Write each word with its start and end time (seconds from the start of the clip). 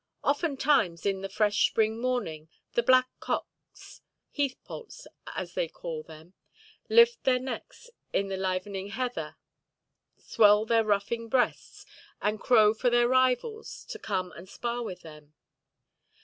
Oftentimes 0.23 1.05
in 1.05 1.21
the 1.21 1.29
fresh 1.29 1.67
spring 1.67 2.01
morning 2.01 2.49
the 2.73 2.81
blackcocks—"heathpoults" 2.81 5.05
as 5.35 5.53
they 5.53 5.67
call 5.67 6.01
them—lift 6.01 7.23
their 7.23 7.37
necks 7.37 7.87
in 8.11 8.27
the 8.27 8.35
livening 8.35 8.87
heather, 8.87 9.37
swell 10.17 10.65
their 10.65 10.83
ruffing 10.83 11.29
breasts, 11.29 11.85
and 12.19 12.39
crow 12.39 12.73
for 12.73 12.89
their 12.89 13.07
rivals 13.07 13.85
to 13.91 13.99
come 13.99 14.31
and 14.31 14.49
spar 14.49 14.81
with 14.81 15.01
them. 15.01 15.35